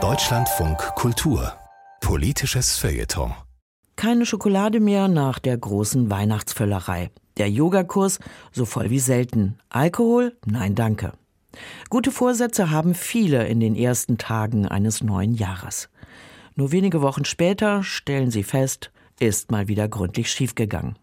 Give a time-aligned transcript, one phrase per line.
[0.00, 1.52] Deutschlandfunk Kultur
[2.00, 3.34] Politisches Feuilleton
[3.96, 7.10] keine Schokolade mehr nach der großen Weihnachtsvöllerei.
[7.38, 8.20] Der Yogakurs
[8.52, 9.58] so voll wie selten.
[9.70, 10.36] Alkohol?
[10.46, 11.14] Nein, danke.
[11.90, 15.88] Gute Vorsätze haben viele in den ersten Tagen eines neuen Jahres.
[16.54, 20.96] Nur wenige Wochen später stellen sie fest, ist mal wieder gründlich schiefgegangen.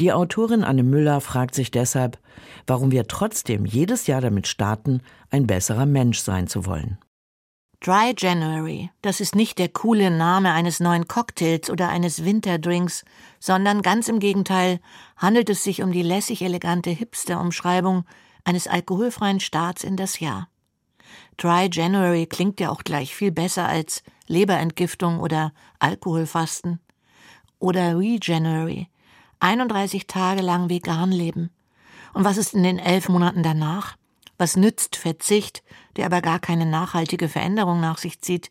[0.00, 2.18] Die Autorin Anne Müller fragt sich deshalb,
[2.66, 5.00] warum wir trotzdem jedes Jahr damit starten,
[5.30, 6.98] ein besserer Mensch sein zu wollen.
[7.80, 13.04] Dry January, das ist nicht der coole Name eines neuen Cocktails oder eines Winterdrinks,
[13.38, 14.80] sondern ganz im Gegenteil
[15.18, 18.04] handelt es sich um die lässig elegante Hipster-Umschreibung
[18.42, 20.48] eines alkoholfreien Starts in das Jahr.
[21.36, 26.80] Dry January klingt ja auch gleich viel besser als Leberentgiftung oder Alkoholfasten.
[27.58, 28.88] Oder Rejanuary,
[29.40, 31.50] 31 Tage lang vegan leben.
[32.12, 33.96] Und was ist in den elf Monaten danach?
[34.38, 35.62] Was nützt Verzicht,
[35.96, 38.50] der aber gar keine nachhaltige Veränderung nach sich zieht?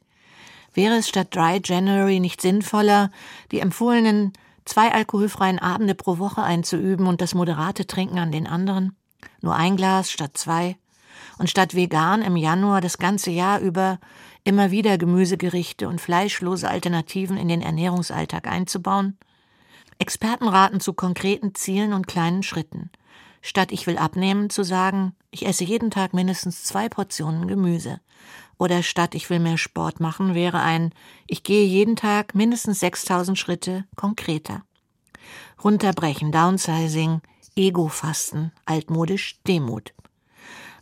[0.74, 3.12] Wäre es statt Dry January nicht sinnvoller,
[3.52, 4.34] die empfohlenen
[4.66, 8.96] zwei alkoholfreien Abende pro Woche einzuüben und das moderate Trinken an den anderen?
[9.42, 10.78] Nur ein Glas statt zwei?
[11.38, 14.00] Und statt vegan im Januar das ganze Jahr über
[14.44, 19.18] immer wieder Gemüsegerichte und fleischlose Alternativen in den Ernährungsalltag einzubauen?
[20.04, 22.92] Experten raten zu konkreten Zielen und kleinen Schritten
[23.44, 28.00] statt ich will abnehmen zu sagen, ich esse jeden Tag mindestens zwei Portionen Gemüse.
[28.58, 30.94] Oder statt ich will mehr Sport machen wäre ein
[31.28, 34.64] ich gehe jeden Tag mindestens 6000 Schritte konkreter.
[35.64, 37.22] Runterbrechen, Downsizing,
[37.56, 39.94] Ego-Fasten, altmodisch Demut.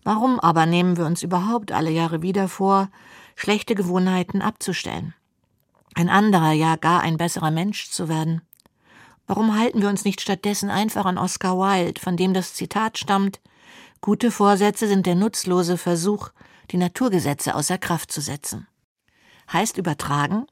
[0.03, 2.89] Warum aber nehmen wir uns überhaupt alle Jahre wieder vor,
[3.35, 5.13] schlechte Gewohnheiten abzustellen?
[5.95, 8.41] Ein anderer, ja gar ein besserer Mensch zu werden?
[9.31, 13.39] Warum halten wir uns nicht stattdessen einfach an Oscar Wilde, von dem das Zitat stammt
[14.01, 16.31] Gute Vorsätze sind der nutzlose Versuch,
[16.71, 18.67] die Naturgesetze außer Kraft zu setzen.
[19.53, 20.47] Heißt übertragen,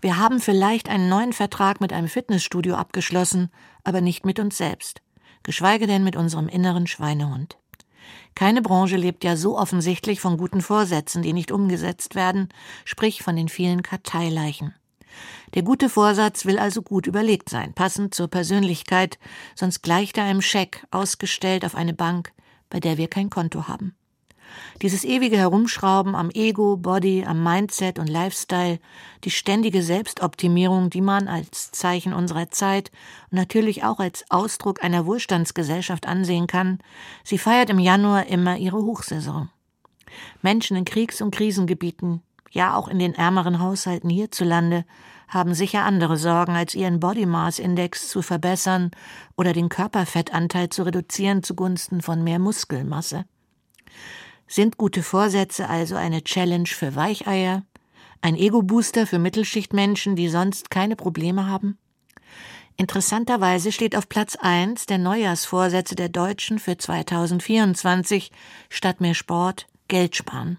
[0.00, 3.50] wir haben vielleicht einen neuen Vertrag mit einem Fitnessstudio abgeschlossen,
[3.82, 5.02] aber nicht mit uns selbst,
[5.42, 7.58] geschweige denn mit unserem inneren Schweinehund.
[8.36, 12.48] Keine Branche lebt ja so offensichtlich von guten Vorsätzen, die nicht umgesetzt werden,
[12.84, 14.72] sprich von den vielen Karteileichen.
[15.54, 19.18] Der gute Vorsatz will also gut überlegt sein, passend zur Persönlichkeit,
[19.54, 22.32] sonst gleicht er einem Scheck, ausgestellt auf eine Bank,
[22.68, 23.94] bei der wir kein Konto haben.
[24.82, 28.78] Dieses ewige Herumschrauben am Ego, Body, am Mindset und Lifestyle,
[29.24, 32.90] die ständige Selbstoptimierung, die man als Zeichen unserer Zeit
[33.30, 36.78] und natürlich auch als Ausdruck einer Wohlstandsgesellschaft ansehen kann,
[37.24, 39.50] sie feiert im Januar immer ihre Hochsaison.
[40.42, 44.84] Menschen in Kriegs- und Krisengebieten, ja auch in den ärmeren Haushalten hierzulande,
[45.28, 48.90] haben sicher andere Sorgen, als ihren Body Mass Index zu verbessern
[49.36, 53.24] oder den Körperfettanteil zu reduzieren zugunsten von mehr Muskelmasse.
[54.48, 57.62] Sind gute Vorsätze also eine Challenge für Weicheier?
[58.20, 61.78] Ein Ego-Booster für Mittelschichtmenschen, die sonst keine Probleme haben?
[62.76, 68.32] Interessanterweise steht auf Platz 1 der Neujahrsvorsätze der Deutschen für 2024
[68.68, 70.58] statt mehr Sport Geld sparen.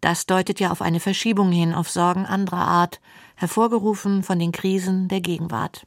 [0.00, 3.00] Das deutet ja auf eine Verschiebung hin, auf Sorgen anderer Art,
[3.36, 5.86] hervorgerufen von den Krisen der Gegenwart.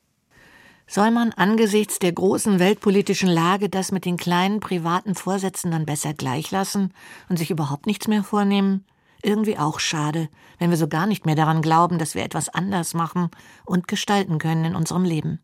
[0.88, 6.14] Soll man angesichts der großen weltpolitischen Lage das mit den kleinen privaten Vorsätzen dann besser
[6.14, 6.94] gleichlassen
[7.30, 8.84] und sich überhaupt nichts mehr vornehmen?
[9.24, 10.28] Irgendwie auch schade,
[10.60, 13.30] wenn wir so gar nicht mehr daran glauben, dass wir etwas anders machen
[13.66, 15.40] und gestalten können in unserem Leben.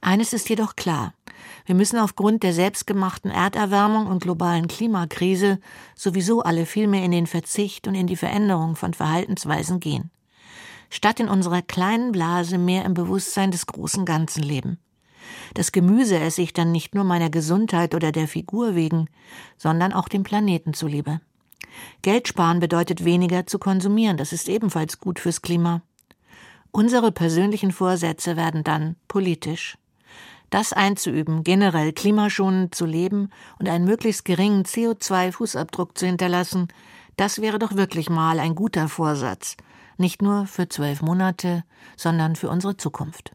[0.00, 1.12] Eines ist jedoch klar.
[1.66, 5.58] Wir müssen aufgrund der selbstgemachten Erderwärmung und globalen Klimakrise
[5.94, 10.10] sowieso alle viel mehr in den Verzicht und in die Veränderung von Verhaltensweisen gehen.
[10.90, 14.78] Statt in unserer kleinen Blase mehr im Bewusstsein des großen Ganzen leben.
[15.54, 19.08] Das Gemüse esse ich dann nicht nur meiner Gesundheit oder der Figur wegen,
[19.56, 21.20] sondern auch dem Planeten zuliebe.
[22.02, 25.82] Geld sparen bedeutet weniger zu konsumieren, das ist ebenfalls gut fürs Klima.
[26.72, 29.76] Unsere persönlichen Vorsätze werden dann politisch.
[30.50, 36.68] Das einzuüben, generell klimaschonend zu leben und einen möglichst geringen CO2-Fußabdruck zu hinterlassen,
[37.16, 39.56] das wäre doch wirklich mal ein guter Vorsatz.
[39.96, 41.64] Nicht nur für zwölf Monate,
[41.96, 43.32] sondern für unsere Zukunft.